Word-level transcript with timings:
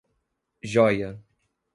Jóia 0.71 1.13